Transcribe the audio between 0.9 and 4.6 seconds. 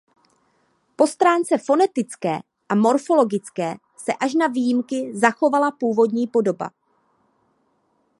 Po stránce fonetické a morfologické se až na